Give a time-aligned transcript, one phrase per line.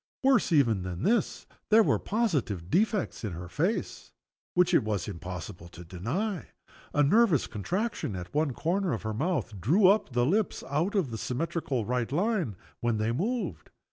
[0.23, 4.11] Worse even than this, there were positive defects in her face,
[4.55, 6.47] which it was impossible to deny.
[6.91, 11.11] A nervous contraction at one corner of her mouth drew up the lips out of
[11.11, 13.69] the symmetrically right line, when, they moved.